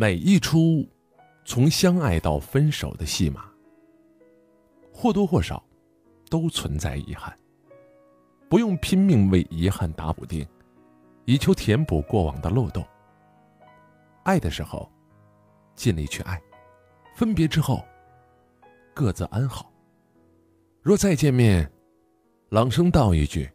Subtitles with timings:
[0.00, 0.88] 每一出
[1.44, 3.52] 从相爱到分手的戏码，
[4.94, 5.62] 或多或少
[6.30, 7.38] 都存在遗憾。
[8.48, 10.42] 不用拼命为遗憾打补丁，
[11.26, 12.82] 以求填补过往的漏洞。
[14.22, 14.90] 爱的时候，
[15.74, 16.38] 尽力去爱；
[17.14, 17.84] 分别之后，
[18.94, 19.70] 各自安好。
[20.80, 21.70] 若再见面，
[22.48, 23.50] 朗声道一句：“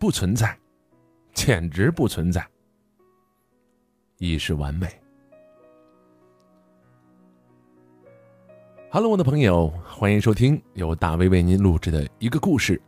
[0.00, 0.58] 不存在，
[1.34, 2.42] 简直不存在。”
[4.16, 4.88] 已是完美。
[8.94, 12.78] Hello，我的朋友，欢迎收听由大威为您录制的一个故事。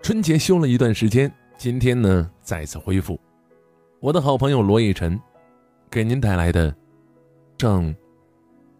[0.00, 3.20] 春节休了一段时间，今天呢再次恢复。
[4.00, 5.20] 我的好朋友罗逸晨
[5.90, 6.74] 给您带来的，
[7.58, 7.94] 正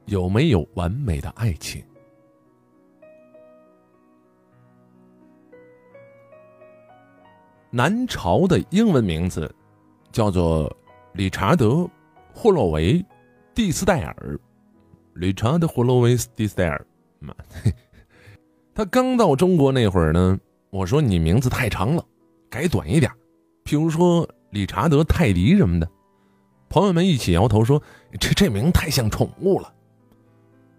[0.06, 1.84] 有没有完美的爱情？
[7.69, 9.55] 南朝的英文名字
[10.11, 10.75] 叫做。
[11.12, 11.66] 理查德·
[12.33, 12.94] 霍洛维·
[13.55, 14.41] 蒂斯戴尔，
[15.15, 16.84] 理查德·霍洛维斯·蒂斯戴尔，
[17.20, 17.34] 妈，
[18.75, 20.39] 他刚到中国那会儿呢，
[20.71, 22.05] 我说你名字太长了，
[22.51, 23.11] 改短一点，
[23.65, 25.89] 譬如说理查德·泰迪什么的。
[26.69, 27.81] 朋友们一起摇头说，
[28.19, 29.73] 这这名太像宠物了。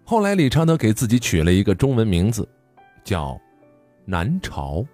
[0.04, 2.46] 后来理查德给自己取了一个中文名字，
[3.02, 3.40] 叫
[4.04, 4.84] 南朝，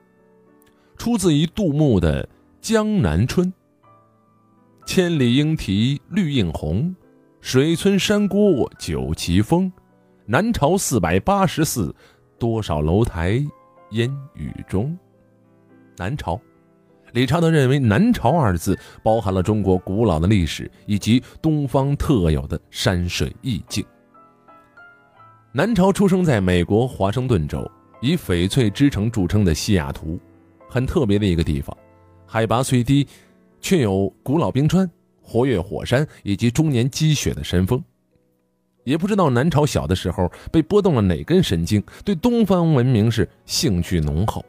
[0.97, 2.25] 出自于杜牧的
[2.61, 3.49] 《江南春》。
[4.87, 6.95] 千里莺啼绿映红，
[7.43, 9.71] 水村山郭酒旗风。
[10.25, 11.93] 南朝四百八十寺，
[12.39, 13.45] 多少楼台
[13.91, 14.97] 烟雨中。
[15.97, 16.41] 南朝，
[17.13, 23.85] 理查德认为“南朝”二字包含了中国古老的历史以及东方特有的山水意境。
[25.51, 27.69] 南朝出生在美国华盛顿州，
[28.01, 30.17] 以翡翠之城著称的西雅图，
[30.71, 31.77] 很特别的一个地方，
[32.25, 33.05] 海拔虽低。
[33.65, 34.91] 却有古老冰川、
[35.23, 37.83] 活跃火山以及终年积雪的山峰。
[38.85, 44.45] 也不知道南朝小的时候被拨动了哪根神经，对东方文明是兴趣浓厚，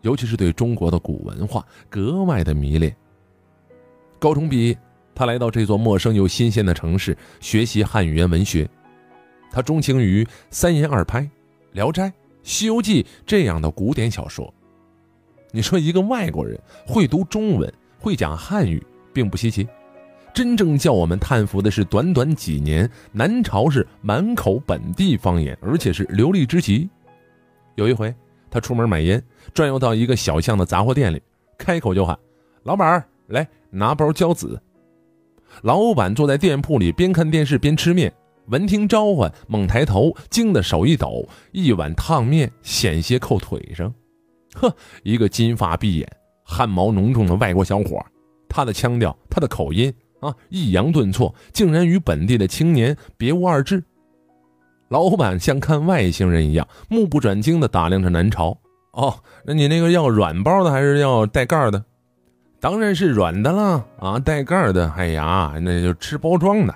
[0.00, 2.96] 尤其是对中国的古文化格外的迷恋。
[4.18, 4.78] 高中毕业，
[5.14, 8.68] 他来到这座陌生又新鲜的城市学习汉语言文学。
[9.50, 11.20] 他钟情于三言二拍、
[11.72, 12.04] 《聊斋》
[12.42, 14.52] 《西游记》这样的古典小说。
[15.50, 17.72] 你说一个外国人会读中文？
[17.98, 18.82] 会讲汉语
[19.12, 19.68] 并不稀奇，
[20.38, 26.88] 真正叫我们叹服的是，短短几年，南朝是满口本地方言，而且是流利之极。
[27.74, 28.14] 有一回，
[28.48, 29.20] 他出门买烟，
[29.52, 31.20] 转悠到一个小巷的杂货店里，
[31.58, 32.16] 开口就喊
[32.62, 34.62] ：“老板，来拿包胶子。”
[35.62, 38.14] 老板坐在店铺里，边看电视边吃面，
[38.46, 43.92] 闻听召唤，猛抬头，惊得手一抖，一碗烫面险些扣腿上。
[44.54, 44.72] 呵，
[45.02, 46.08] 一个金发碧眼。
[46.44, 48.00] 汗毛浓重的外国小伙，
[48.48, 53.82] 他的腔调，他的口音啊，抑扬顿挫，竟然与本地的青年别无二致。
[54.88, 58.58] 老板像看外星人一样，目不转睛地打量着南朝。
[58.92, 59.14] 哦，
[59.44, 61.84] 那你那个要软包的还是要带盖的？
[62.58, 66.74] 当然是软的了啊，带盖的，哎呀，那就吃包装的。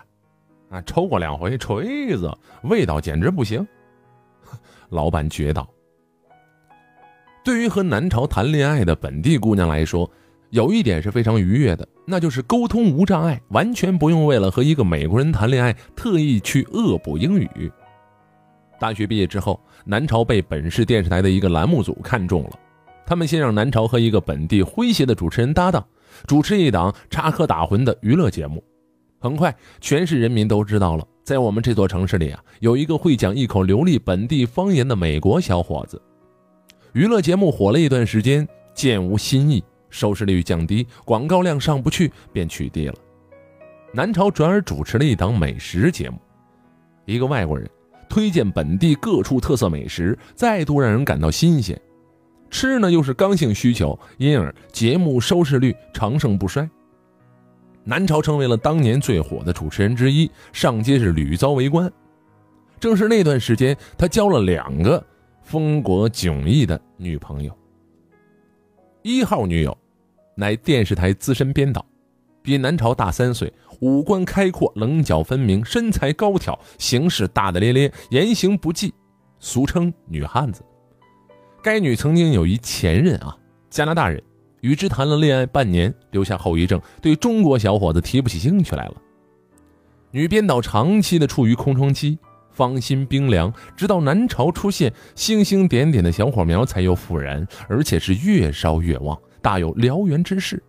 [0.71, 2.31] 啊，抽过两回锤子，
[2.63, 3.67] 味道简直不行。
[4.91, 5.69] 老板绝道。
[7.43, 10.09] 对于和南朝谈恋爱的本地姑娘来说，
[10.53, 17.73] 有一点是非常愉悦的，那就是沟通无障碍，完全不用为了和一个美国人谈恋爱特意去恶补英语。
[18.79, 22.51] 大学毕业之后，南朝被本市电视台的一个栏目组看中了，
[23.07, 25.83] 他们先让南朝和一个本地诙谐的主持人搭档，
[26.27, 28.63] 主持一档插科打诨的娱乐节目。
[29.19, 35.99] 很快，全市人民都知道了，在我们这座城市里啊，有一个会讲一口流利本地方言的美国小伙子。
[36.93, 42.95] 娱乐节目火了一段时间，渐无新意，收视率降低，广告量上不去，便取缔了。
[43.93, 46.19] 南朝转而主持了一档美食节目，
[47.05, 47.71] 一个外国人
[48.09, 51.81] 推荐本地各处特色美食，再度让人感到新鲜。
[52.51, 56.69] 吃呢又是刚性需求，因而节目收视率长盛不衰。
[57.85, 61.93] 南朝成为了当年最火的主持人之一，上街是屡遭围观。
[62.81, 65.05] 正是那段时间，他交了两个。
[65.45, 67.53] 风国迥异的女朋友，
[69.03, 69.77] 一号女友，
[70.35, 71.85] 乃电视台资深编导，
[72.43, 78.93] 比南朝大三岁，五官开阔，棱角分明，身材高挑，行事大大咧咧，言行不羁，
[79.39, 80.63] 俗称女汉子。
[81.63, 83.37] 该女曾经有一前任啊，
[83.71, 84.23] 加拿大人，
[84.61, 88.95] 与之谈了恋爱半年，留下后遗症，对中国小伙子提不起兴趣来了。
[90.11, 92.19] 女编导长期的处于空窗期。
[92.55, 100.63] 芳心冰凉，直到南朝出现，星星点点的小火苗才又复燃，而且是越烧越旺，大有燎原之势。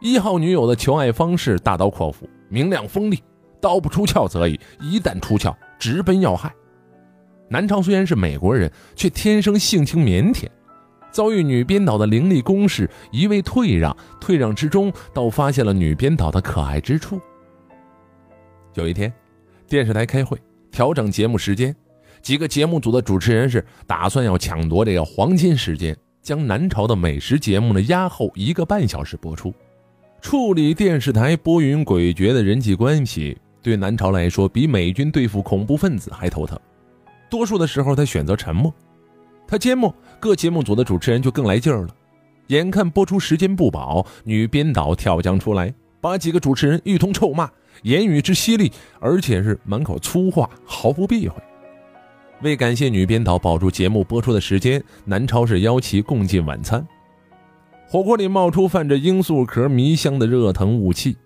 [0.00, 3.22] 一号女友的求爱方式大刀阔斧，明亮锋利，
[3.60, 6.54] 刀不出鞘则已，一旦出鞘，直奔要害。
[7.48, 10.46] 南朝虽然是美国人，却天生性情腼腆，
[11.10, 17.18] 遭遇女编导的凌厉攻势，一味退让，退让之中，倒发现了女编导的可爱之处。
[18.74, 19.10] 有一天，
[19.66, 20.36] 电视台开会
[20.70, 21.74] 调整节目时间，
[22.20, 29.54] 几个节目组的主持人是打算要抢夺这个黄金时间，将南朝的美食节目呢压后一个半小时播出。
[30.20, 36.58] 处理电视台拨云诡谲的人际关系，对南朝来说比美军对付恐怖分子还头疼。
[37.30, 38.74] 多数的时候，他选择沉默。
[39.46, 41.88] 他缄默，各节目组的主持人就更来劲儿了。
[42.48, 47.48] 眼看播出时间不保，女编导跳江出来，把几个主持人一通臭骂，
[47.84, 51.40] 言语之犀利，而且是满口粗话，毫不避讳。
[52.42, 56.86] 为感谢女编导保住节目播出的时间，南超是邀其共进晚餐。
[57.88, 61.16] 火锅里冒出泛着罂粟壳迷香的热腾雾气，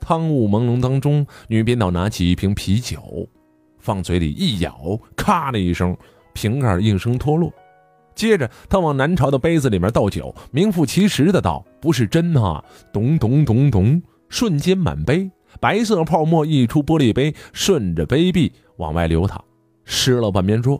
[0.00, 3.28] 汤雾朦胧当中，女编导拿起一瓶啤酒。
[3.78, 5.96] 放嘴里一咬，咔的一声，
[6.32, 7.52] 瓶盖应声脱落。
[8.14, 15.30] 接着，他往南朝的杯子里面倒酒，名副其实的倒：“不是真啊！”咚咚咚咚，瞬间满杯，
[15.60, 19.44] 白色泡沫溢出玻璃杯，顺着杯壁往外流淌，
[19.86, 20.78] 湿了半边桌。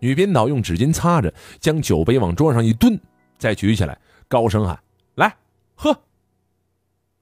[0.00, 3.00] 女编导用纸巾擦着，将酒杯往桌上一蹲，
[3.38, 3.98] 再举起来，
[4.28, 4.78] 高声喊
[5.16, 5.34] ：“来
[5.74, 5.96] 喝！”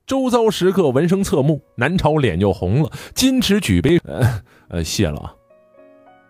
[0.06, 5.34] 周遭食客闻声侧目，南朝脸就红了，矜持举杯，呃呃，谢了啊，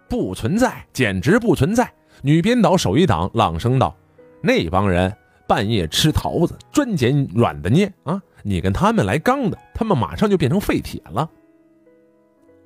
[0.09, 1.93] 不存在，简直不存在。
[2.23, 3.95] 女编导手一挡，朗声道
[4.41, 5.15] ：“那帮人
[5.47, 8.23] 半夜吃桃子，专捡软的捏啊！
[8.43, 11.29] 你跟他们来刚的，他们马上就变成废铁了。”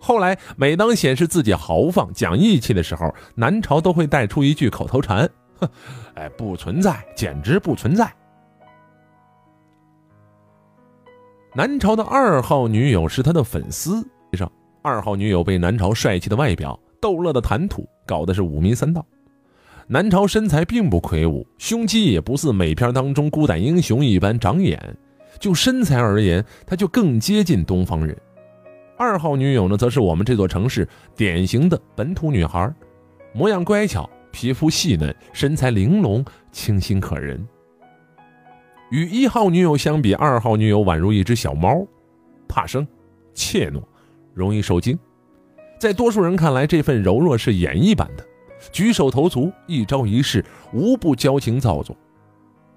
[0.00, 5.28] 后来，每当显示自己豪放、讲义气的时候，南朝都会带出一句口头禅
[5.60, 5.68] ：“哼，
[6.14, 8.10] 哎，不存在，简直不存在。”
[11.54, 14.02] 南朝的二号女友是他的粉丝。
[14.32, 14.50] 上，
[14.82, 19.04] 二号女友被南朝帅气的外表、逗乐的谈吐搞得是五迷三道。
[19.86, 24.96] 南朝身材并不魁梧，胸肌也不似美片当中孤胆英雄一般长眼。
[25.38, 28.16] 就身材而言，他就更接近东方人。
[29.00, 30.86] 二号女友呢，则是我们这座城市
[31.16, 32.70] 典型的本土女孩，
[33.32, 37.42] 模样乖巧，皮肤细嫩，身材玲珑，清新可人。
[38.90, 41.82] 与一号女友相比，二号女友宛如一只小猫，
[42.46, 42.86] 怕生、
[43.32, 43.82] 怯懦，
[44.34, 44.98] 容易受惊。
[45.78, 48.26] 在多数人看来，这份柔弱是演绎版的，
[48.70, 50.44] 举手投足、一招一式，
[50.74, 51.96] 无不矫情造作。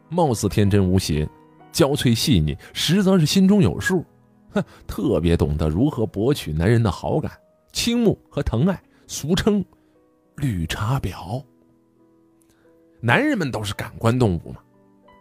[0.07, 1.27] 貌似天真无邪，
[1.73, 4.05] 娇脆细腻，实则是心中有数。
[4.53, 7.31] 哼， 特别懂得如何博取男人的好感、
[7.71, 9.63] 倾慕和疼爱，俗称
[10.37, 11.43] “绿茶婊”。
[13.01, 14.57] 男人们都是感官动物嘛。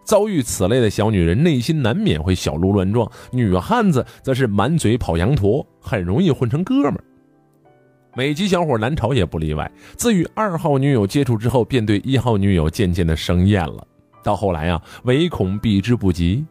[0.05, 6.95] 遭遇此类的小女人，内心难免会小鹿乱撞；女汉子则是满嘴跑羊驼，很容易混成哥们。
[8.15, 9.71] 美籍小伙南朝也不例外。
[9.97, 13.87] 自与二号女友接触之后，便对一号女友渐渐的生厌了。
[14.25, 16.45] 到后来啊，唯恐避之不及。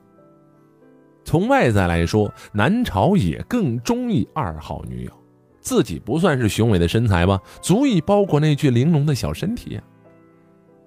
[1.23, 5.11] 从外在来说，南朝也更中意二号女友。
[5.59, 9.81] 自己不算是雄伟的身材吧，足以包裹那具玲珑的小身体呀。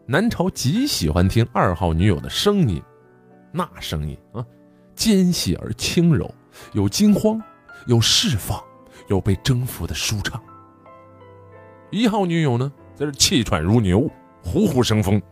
[0.07, 2.83] 南朝极喜欢听二号女友的声音，
[3.53, 4.45] 那声音啊，
[4.95, 6.29] 尖细而轻柔，
[6.73, 7.41] 有惊慌，
[7.87, 8.61] 有释放，
[9.09, 10.43] 有被征服的舒畅。
[11.91, 14.11] 一号女友呢，则是气喘如牛，
[14.43, 15.23] 虎虎生风，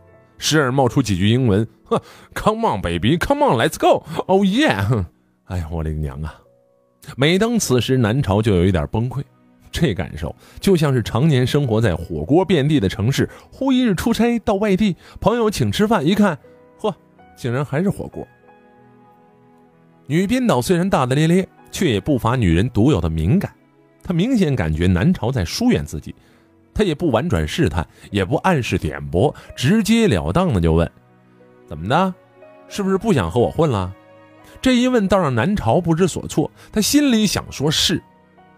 [0.43, 2.03] 时而冒出几句英文，呵
[2.35, 5.05] ，Come on baby，Come on，Let's go，Oh yeah，
[5.45, 6.35] 哎呀，我的娘啊！
[7.17, 9.23] 每当此时，南朝就有一点崩溃。
[9.71, 16.37] 这感受就像是常年生活在火锅遍地的城市，忽一日出差到外地，朋友请吃饭，一看，
[16.81, 16.93] 嚯，
[17.37, 18.27] 竟然还是火锅。
[20.09, 23.55] 女编导虽然大大咧咧，却也不乏女人独有的敏感。
[24.03, 26.13] 她明显感觉南朝在疏远自己，
[26.75, 30.91] 他也不婉转试探，也不暗示点拨，直截了当的就问
[31.67, 32.15] ：“怎么的？
[32.69, 33.95] 是不是不想和我混了？”
[34.61, 38.03] 这一问倒让南朝不知所措，他心里想说是。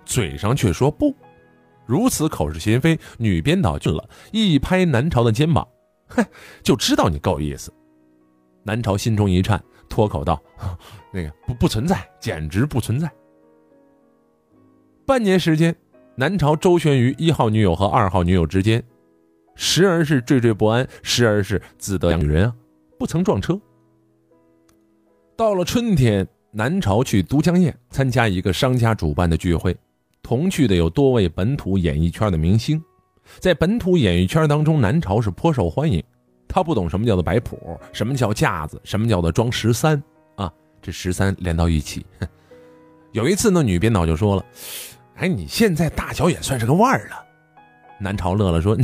[0.04, 1.14] 嘴上却说不，
[1.86, 2.98] 如此口是心非。
[3.16, 5.66] 女编导俊了一拍南朝的肩膀，
[6.08, 6.22] 哼，
[6.62, 7.72] 就知道你够意思。
[8.62, 10.40] 南朝心中一颤，脱口道
[11.10, 13.10] ：“那个不不存在，简直不存在。”
[15.06, 15.74] 半年时间，
[16.16, 18.82] 南朝周旋于一号女友和二号女友之间，
[19.56, 22.54] 时而是惴惴不安，时而是自得女人啊，
[22.98, 23.60] 不曾撞车。
[25.36, 29.76] 到了春天，南朝去都江堰参加一个商家主办的聚会。
[30.22, 32.80] 同去的有多位本土演艺圈的明星，
[33.40, 36.02] 在本土演艺圈当中，南朝是颇受欢迎。
[36.46, 40.00] 他不懂什么叫做摆谱，什么叫架子，什么叫做装十三
[40.36, 40.50] 啊？
[40.80, 42.06] 这十三连到一起，
[43.10, 44.44] 有一次，那女编导就说了
[45.16, 47.24] ：“哎，你现在大小也算是个腕儿了。”
[48.00, 48.76] 南朝乐了，说：“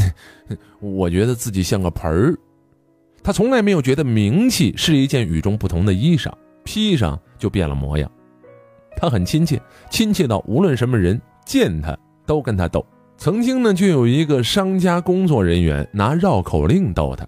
[0.81, 2.39] 我觉得自己像个盆儿。”
[3.23, 6.33] 他从来没有觉得名气是一件与众不同的衣裳，
[6.65, 8.11] 披上就变了模样。
[8.97, 9.61] 他很亲切，
[9.91, 12.85] 亲切到无论什么人见他都跟他斗。
[13.19, 17.27] 曾经呢，就有一个商家工作人员拿绕口令逗他：“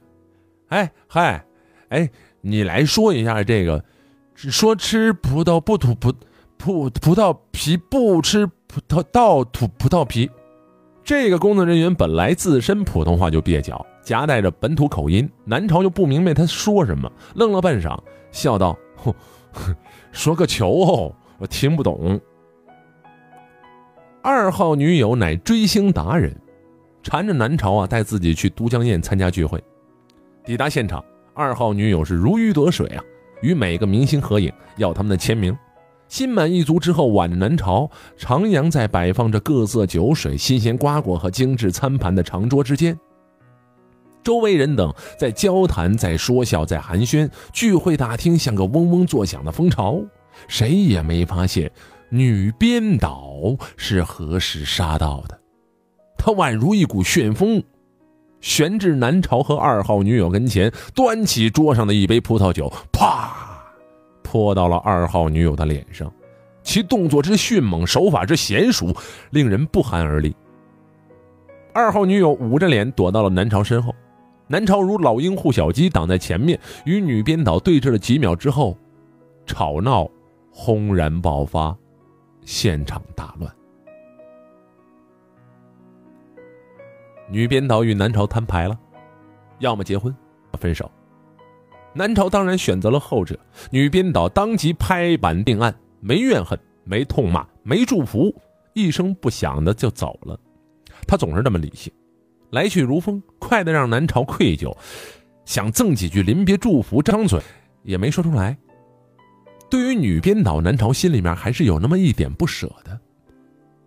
[0.68, 1.44] 哎嗨，
[1.90, 2.08] 哎，
[2.40, 3.84] 你来说一下这个，
[4.34, 6.10] 说吃葡萄不吐葡
[6.56, 10.30] 葡葡萄皮，不吃葡萄倒吐葡萄皮。”
[11.04, 17.98] 这个工作人员本来自身普通话就蹩脚，夹带着本土口音，南朝就不明白他说什么，愣了半晌，
[18.30, 18.78] 笑道
[20.12, 22.18] ：“说个球哦，我听不懂。”
[24.22, 26.34] 二号女友乃追星达人，
[27.02, 29.62] 缠着南朝啊带自己去都江堰参加聚会。
[30.44, 33.02] 抵达现场，二号女友是如鱼得水啊，
[33.42, 35.56] 与每个明星合影，要他们的签名。
[36.12, 37.90] 心满意足之后，挽着南朝
[38.20, 42.94] 徜徉在摆放着各色酒水、新鲜瓜果和精致餐盘的长桌之间。
[44.22, 47.30] 周围人等在交谈，在说笑，在寒暄。
[47.50, 50.02] 聚会大厅像个嗡嗡作响的蜂巢，
[50.48, 51.72] 谁也没发现
[52.10, 55.40] 女编导是何时杀到的。
[56.18, 57.64] 她宛如一股旋风，
[58.42, 63.41] 旋至南朝和二号女友跟前，端起桌上的一杯葡萄酒，啪！
[64.32, 66.10] 泼到了二号女友的脸上，
[66.62, 68.96] 其动作之迅猛，手法之娴熟，
[69.28, 70.34] 令人不寒而栗。
[71.74, 73.94] 二号女友捂着脸躲到了南朝身后，
[74.46, 78.74] 南朝如老鹰护小鸡，挡在前面，与女编导对峙了几秒之后，
[79.44, 80.08] 吵闹
[80.50, 81.76] 轰然爆发，
[82.40, 83.54] 现场大乱。
[87.28, 88.80] 女编导与南朝摊牌了，
[89.58, 90.16] 要么结婚，
[90.58, 90.90] 分手。
[91.94, 93.38] 南朝当然选择了后者，
[93.70, 98.34] 女编导当即拍板定案，没怨恨，没痛骂，没祝福，
[98.72, 100.38] 一声不响的就走了。
[101.06, 101.92] 她总是这么理性，
[102.50, 104.74] 来去如风，快得让南朝愧疚，
[105.44, 107.40] 想赠几句临别祝福，张嘴
[107.82, 108.56] 也没说出来。
[109.68, 112.98] 对于女编导，南朝心里面还是有那么一点不舍的。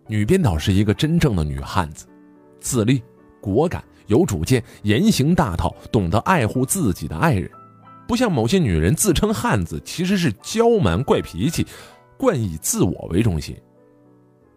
[0.06, 2.06] 女编导是一个真正的女汉子，
[2.60, 3.02] 自立、
[3.40, 7.50] 果敢、有主见，言行大套，懂得爱护自己的爱人。
[8.06, 11.66] 不像某些女人自称汉子，其实是娇蛮怪脾气，
[12.16, 13.56] 惯以自我为中心。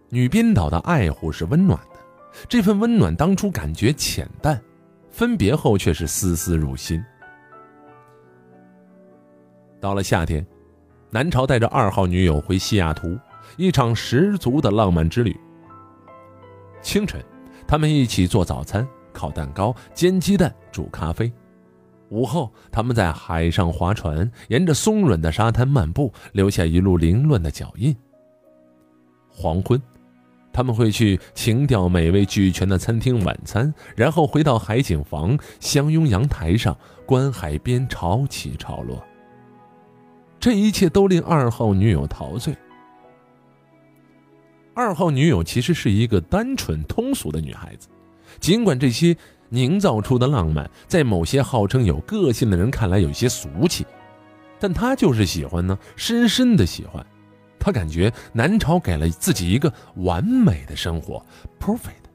[0.09, 1.99] 女编导的爱护是温暖的，
[2.47, 4.59] 这份温暖当初感觉浅淡，
[5.09, 7.03] 分别后却是丝丝入心。
[9.79, 10.45] 到了夏天，
[11.09, 13.17] 南朝带着二号女友回西雅图，
[13.57, 15.35] 一场十足的浪漫之旅。
[16.81, 17.23] 清晨，
[17.67, 21.31] 他们一起做早餐，烤蛋糕，煎鸡蛋，煮咖啡。
[22.09, 27.95] 午后，他们在海上划船，沿着松软的沙滩漫步，留下一路凌乱的脚印。
[29.29, 29.79] 黄昏，
[30.51, 36.75] 他们会去情调美味俱全的餐厅晚餐，然后回到海景房，相拥阳台上
[37.05, 39.03] 观海边潮起潮落。
[40.39, 42.55] 这一切都令二号女友陶醉。
[44.73, 47.87] 二号女友其实是一个单纯通俗的女孩子，
[48.39, 49.15] 尽管这些。
[49.51, 53.85] 营造出的浪漫，在某些号称有个性的人看来有些俗气，
[54.59, 57.05] 但他就是喜欢呢，深深的喜欢。
[57.59, 61.23] 他感觉南朝给了自己一个完美的生活
[61.59, 62.07] ，perfect。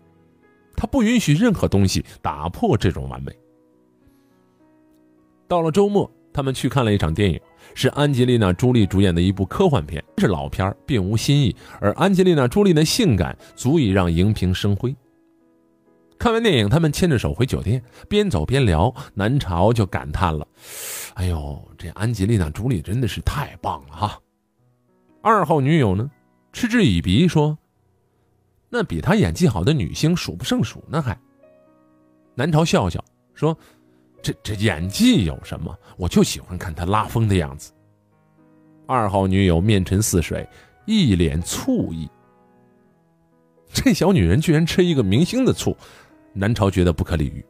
[0.76, 3.30] 他不允许任何东西打破这种完美。
[5.46, 7.38] 到了周末，他们去看了一场电影，
[7.74, 14.96] 是安吉丽娜·朱莉主演的一部科幻片，是老片并无新意，而安吉丽娜·朱莉的性感足以让荧屏生辉。
[16.24, 18.90] 看完电影，他们牵着手回酒店，边走边聊。
[19.12, 20.48] 南朝就感叹了
[21.12, 24.18] ：“哎呦，这安吉丽娜·朱莉真的是太棒了哈！”
[25.20, 26.10] 二号女友呢，
[26.50, 27.58] 嗤之以鼻说
[28.72, 31.14] ：“那比她演技好的女星数不胜数呢，还。”
[32.34, 33.04] 南朝笑笑
[33.34, 33.54] 说
[34.22, 35.78] ：“这这演技有什么？
[35.98, 37.70] 我就喜欢看她拉风的样子。”
[38.88, 40.48] 二号女友面沉似水，
[40.86, 42.08] 一脸醋意。
[43.74, 45.76] 这小女人居然吃一个明星的醋！
[46.34, 47.44] 南朝觉得不可理喻。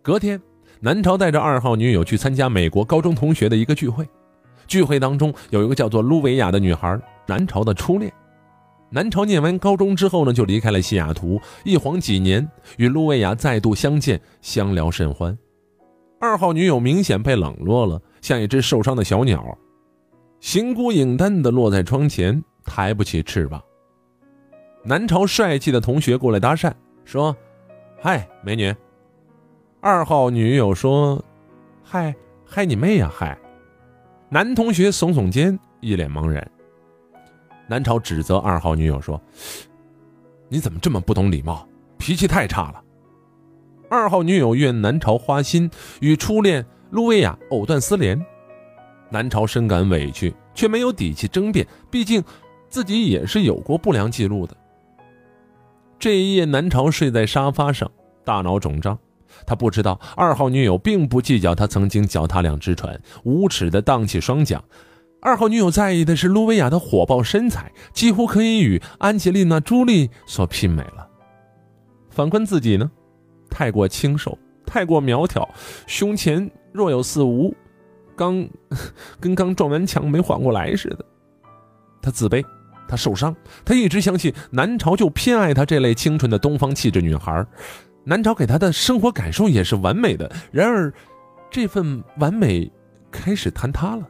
[0.00, 0.40] 隔天，
[0.80, 4.08] 南朝带着二号女友去参加美国高中同学的一个聚会。
[4.68, 8.12] 聚会当中有一个叫做卢维亚的女孩，南朝的初恋。
[8.88, 11.40] 南朝念完高中之后呢，就离开了西雅图。
[11.64, 15.36] 一晃几年，与卢维亚再度相见，相聊甚欢。
[16.20, 19.58] 二号女友明显被冷落了，像一只受伤的小鸟，
[20.40, 23.60] 形孤影单的落在窗前，抬不起翅膀。
[24.84, 26.72] 南朝帅气的同学过来搭讪，
[27.04, 27.36] 说。
[28.08, 28.72] 嗨，美女。
[29.80, 31.20] 二号女友说
[31.82, 33.10] ：“嗨，嗨你妹呀！
[33.12, 33.36] 嗨。”
[34.30, 36.48] 男同学耸耸肩，一脸茫然。
[37.66, 39.20] 南朝指责二号女友说
[40.48, 42.80] ：“你怎么这么不懂礼貌，脾气太差了。”
[43.90, 48.24] 二号女友怨南朝花心，与初恋路薇亚藕断丝连。
[49.10, 52.22] 南朝深感委屈，却没有底气争辩，毕竟
[52.68, 54.56] 自己也是有过不良记录的。
[56.06, 57.90] 这一夜，南朝睡在沙发上，
[58.24, 58.96] 大脑肿胀。
[59.44, 64.62] 他不知道二号女友并不计较他曾经脚踏两只船，无耻的荡起双桨。
[65.20, 71.08] 二号女友在意的是卢维亚的火爆身材，几乎可以与安吉丽娜·朱莉所媲美了。
[72.08, 72.88] 反观自己呢，
[73.50, 75.48] 太过清瘦，太过苗条，
[75.88, 77.52] 胸前若有似无，
[78.14, 78.48] 刚
[79.18, 81.04] 跟刚撞完墙没缓过来似的。
[82.00, 82.44] 他自卑，
[82.88, 87.44] 他受伤，他一直相信南朝就偏爱他这类清纯的东方气质女孩。
[88.04, 90.92] 南朝给他的生活感受也是完美的，然而，
[91.50, 92.70] 这份完美
[93.10, 94.08] 开始坍塌了。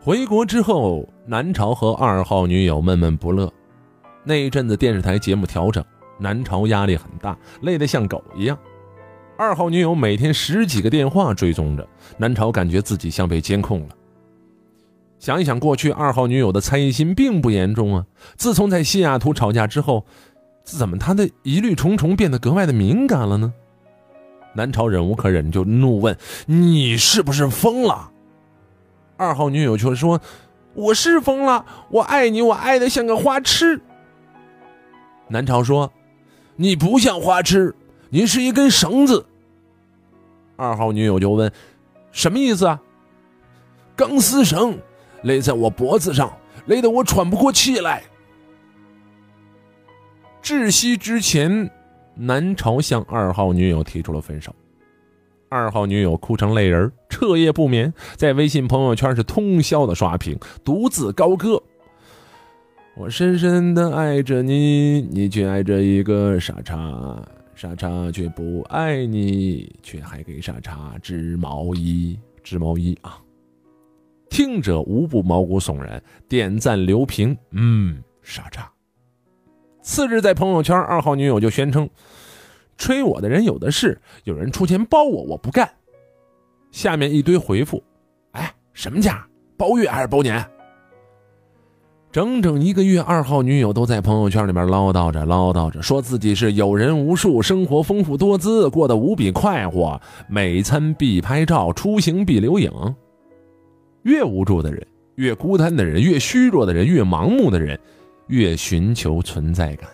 [0.00, 3.52] 回国之后，南朝和二号女友闷闷不乐。
[4.24, 5.84] 那一阵子电视台节目调整，
[6.18, 8.58] 南朝压力很大，累得像狗一样。
[9.38, 13.94] 二号女友每天十几个电话追踪着，南朝感觉自己像被监控了。
[15.22, 18.04] 想一想过去，二号女友的猜疑心并不严重啊。
[18.36, 20.04] 自从在西雅图吵架之后。
[20.64, 23.52] 怎么他的疑虑重重变得格外的敏感了呢？
[24.54, 28.12] 南朝忍无可忍，就怒问：“你是不是疯了？”
[29.18, 30.20] 二号女友却说
[30.74, 33.80] ：“我是疯了，我爱你，我爱的像个花痴。”
[35.26, 35.92] 南朝说
[36.54, 37.74] ：“你不像花痴，
[38.10, 39.26] 你是一根绳子。”
[40.54, 41.52] 二号女友就问
[42.12, 42.80] ：“什么意思啊？”
[43.96, 44.78] 钢丝绳
[45.22, 46.32] 勒在我脖子上，
[46.66, 48.02] 勒得我喘不过气来。
[50.42, 51.70] 窒息之前，
[52.14, 54.54] 南朝向二号女友提出了分手。
[55.48, 61.62] 二号女友哭成泪人，彻夜不眠，在微信朋友圈是通宵的刷屏，独自高歌
[62.96, 67.22] ：“我深深的爱着你，你却爱着一个傻叉，
[67.54, 73.18] 傻叉却不爱你，却还给傻叉织毛衣，织毛衣啊！”
[74.32, 78.66] 听者无不毛骨悚然，点赞留评：“嗯，傻叉。”
[79.82, 81.86] 次日，在朋友圈，二号女友就宣称
[82.78, 85.70] ：“吹我的人有的是，有人出钱包我，我不干。”
[86.72, 87.84] 下面一堆回复
[88.32, 89.22] ：“哎，什么价？
[89.58, 90.42] 包月还是包年？”
[92.10, 102.72] 整整一个月，二号女友都在朋友圈里面唠叨着，唠叨着，说自己是有人无数，生活丰富多姿，过得无比快活，每餐必拍照，出行必留影。
[104.02, 104.86] 越无助的人，
[105.16, 107.78] 越孤单的人，越虚弱的人，越盲目的人。
[108.28, 109.90] 越寻求存在感，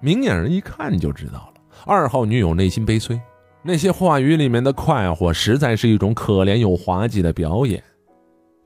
[0.00, 1.62] 明眼人一看就知道了。
[1.86, 3.18] 二号女友内心悲催，
[3.62, 7.82] 那些话语里面的快活，实在是一种可怜又滑稽的表演。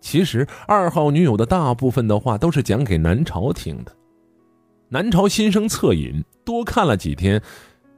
[0.01, 3.93] 其实，二号女友的大部分的话都是讲给南朝听的。
[4.89, 7.41] 南朝心生恻隐，多看了几天，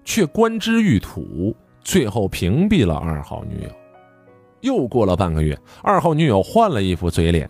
[0.05, 3.71] 却观之欲吐，最后屏蔽了二号女友。
[4.61, 7.49] 又过了半个月，二号女友换了一副嘴脸。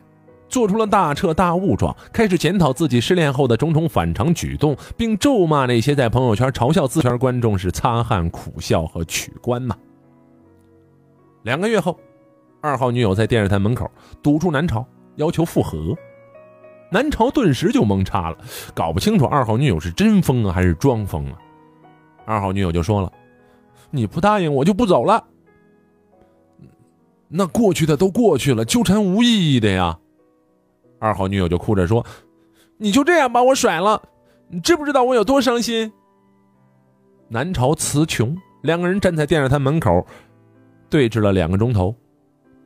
[0.48, 9.76] 做出了大彻大悟状，开始检讨自己失恋后的种种反常举动，并咒骂那些在朋友圈嘲笑自圈观众是擦汗苦笑和取关呐。
[11.44, 11.96] 两个月后，
[12.60, 13.88] 二号女友在电视台门口
[14.20, 15.96] 堵住南朝，要求复合。
[16.90, 18.38] 南朝顿时就懵叉了，
[18.74, 21.38] 搞不清楚二号女友是真疯啊还是装疯啊。
[22.26, 23.12] 二号女友就说了
[23.92, 25.24] ：“你不答应我就不走了。”
[27.32, 29.96] 那过去的都过去了，纠缠无意义的呀。
[30.98, 32.04] 二号女友就哭着说
[32.76, 34.02] ：“你就这样把我甩了，
[34.48, 35.92] 你知不知道我有多伤心？”
[37.28, 40.04] 南朝词穷，两个人站在电视台门口，
[40.90, 41.94] 对峙了两个钟头。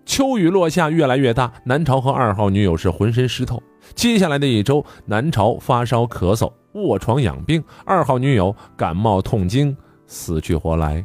[0.07, 3.63] 秋雨落下，越来越大，南朝和二号女友是浑身湿透。
[3.95, 11.05] 接下来的一周，南朝发烧咳嗽，卧床养病；二号女友感冒痛经，死去活来。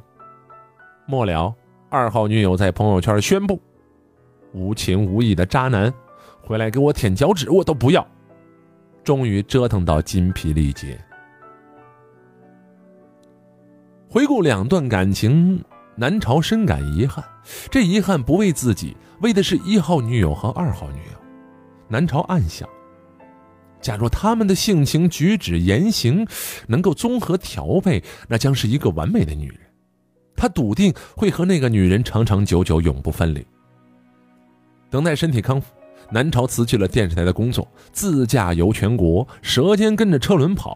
[1.05, 1.53] 末了，
[1.89, 3.59] 二号女友在朋友圈宣布
[4.53, 5.91] ：“无情无义的渣男。”
[6.39, 8.05] 回来给我舔脚趾，我都不要。
[9.03, 10.99] 终于折腾到筋疲力竭。
[14.07, 15.63] 回顾两段感情，
[15.95, 17.23] 南朝深感遗憾，
[17.71, 21.19] 这遗憾不为自己，为的是一号女友和二号女友。
[21.87, 22.67] 南朝暗想：
[23.81, 26.27] 假若他们的性情、举止、言行
[26.67, 29.59] 能够综合调配，那将是一个完美的女人。
[30.39, 33.45] 他笃定会和那个女人长长久久，永不分离。
[34.89, 35.67] 等待身体康复。
[36.11, 40.75] 南朝辞去了电视台的工作，自驾游全国，舌尖跟着车轮跑，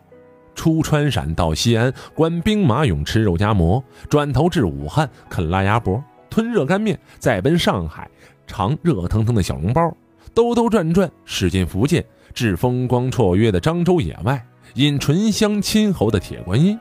[0.54, 8.08] 出川陕到西安，观兵马俑，吃肉夹馍，转头至武汉啃辣鸭脖，吞热干面，再奔上海，
[8.46, 9.96] 尝热腾腾的小笼包，
[10.36, 14.46] 兜兜转转驶进福建，至风光绰约的漳州野外，
[14.76, 16.78] 饮醇香亲喉的铁观音。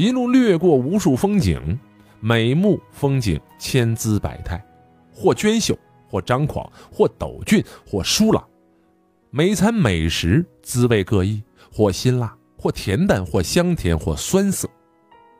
[0.00, 1.78] 一路掠过无数风景，
[2.20, 4.58] 每幕风景千姿百态，
[5.12, 8.42] 或娟秀，或张狂，或陡峻，或疏朗。
[9.28, 14.66] 每餐美食滋味各异，或辛辣，或甜淡，或香甜，或酸涩。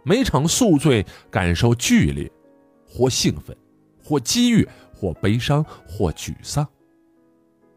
[0.03, 2.31] 每场宿醉感受剧烈，
[2.87, 3.57] 或兴奋，
[4.05, 6.69] 或激越，或悲伤，或沮丧。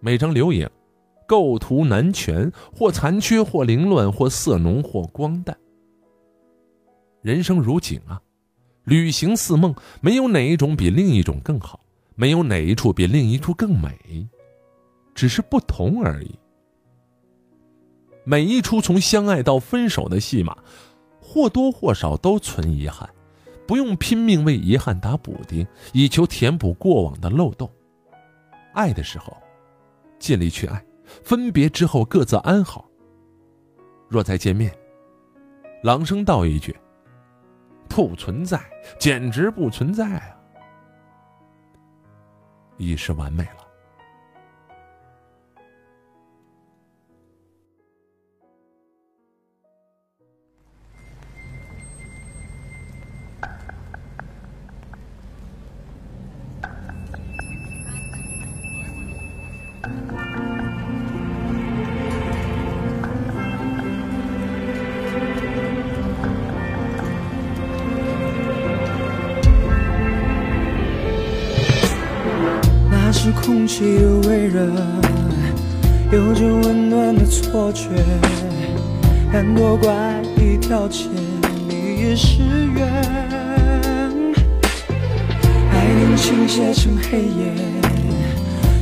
[0.02, 0.70] 每张留影，
[1.26, 5.58] 构图难全，或残缺，或凌乱，或色浓，或光淡。
[7.24, 8.22] 人生如景啊，
[8.84, 11.80] 旅行似梦，没有哪一种比另一种更好，
[12.16, 14.28] 没有哪一处比另一处更美，
[15.16, 16.38] 只是不同而已。
[18.26, 20.58] 每一出从相爱到分手的戏码，
[21.22, 23.10] 或多或少都存遗憾，
[23.66, 27.72] 不用拼命为遗憾打补丁，以求填补过往的漏洞。
[28.74, 29.38] 爱的时候，
[30.20, 30.78] 尽力去爱；
[31.24, 32.90] 分别之后，各自安好。
[34.10, 34.76] 若再见面，
[35.84, 36.76] 朗声道一句。
[37.88, 38.60] 不存在，
[39.00, 40.38] 简直不存在啊！
[42.78, 43.63] 已是完美了。
[76.14, 77.88] 有着温暖的错觉。
[79.32, 79.92] 很多怪
[80.38, 81.08] 异条件，
[81.68, 82.86] 你也是缘。
[85.72, 87.52] 爱情倾斜成黑夜，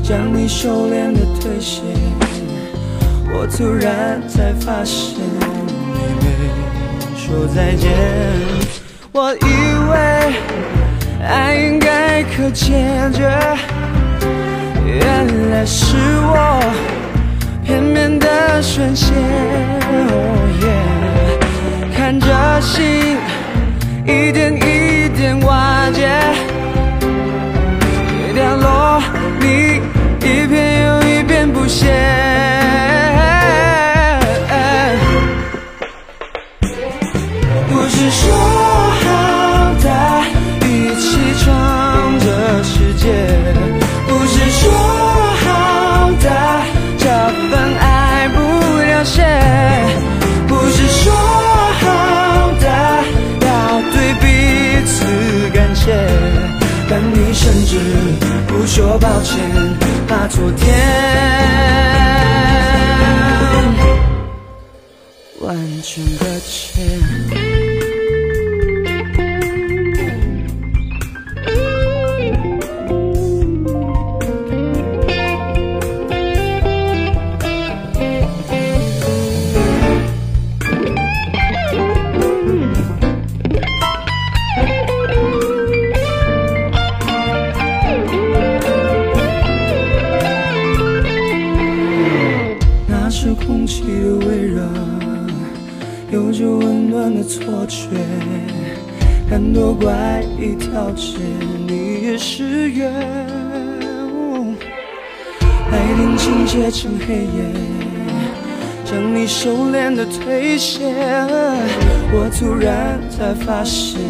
[0.04, 1.82] 将你收敛的退卸。
[3.34, 5.16] 我突然才发现，
[5.88, 6.26] 你没
[7.16, 7.90] 说再见。
[9.14, 9.40] 我以
[9.90, 9.96] 为
[11.26, 12.74] 爱应该可解
[13.14, 13.24] 决。
[14.86, 16.62] 原来是我
[17.64, 19.14] 片面的宣泄，
[21.96, 23.18] 看着心
[24.06, 26.10] 一点一点瓦解，
[28.34, 29.02] 掉落，
[29.40, 29.80] 你
[30.26, 31.88] 一遍又一遍不屑，
[60.32, 60.91] 昨天
[97.32, 97.88] 错觉，
[99.30, 101.18] 很多怪异条件，
[101.66, 102.92] 你也是缘。
[105.72, 107.46] 爱情倾泻成黑夜，
[108.84, 110.94] 将你收敛的退卸。
[112.12, 114.02] 我突然才发现，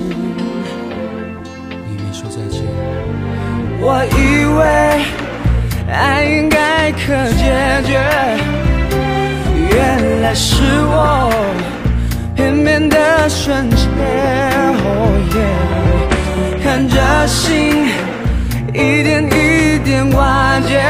[1.87, 2.63] 你没说再见。
[3.79, 4.59] 我以为
[5.93, 7.43] 爱应该可解
[7.85, 8.01] 决，
[9.69, 11.29] 原来是我。
[12.41, 13.79] 片面的瞬间，
[16.63, 17.85] 看着心
[18.73, 20.81] 一点一点瓦解，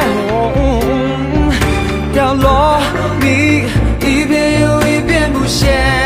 [2.13, 2.79] 掉落，
[3.19, 3.65] 你
[3.99, 6.00] 一遍又一遍不屑。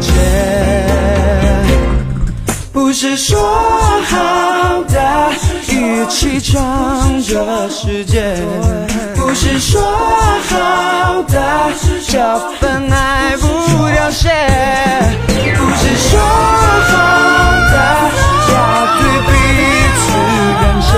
[0.00, 0.14] 浅，
[2.72, 5.30] 不是说好的
[5.68, 8.36] 一起闯这世界。
[9.16, 11.70] 不是说好的
[12.06, 13.46] 这份爱不
[13.90, 14.30] 凋谢，
[15.28, 16.92] 不是说好
[17.70, 17.74] 的
[18.52, 18.54] 要
[18.98, 19.30] 对彼
[19.98, 20.06] 此
[20.54, 20.88] 感谢，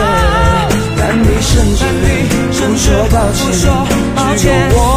[0.97, 3.41] 但你甚至不说抱歉，
[4.37, 4.90] 只有我。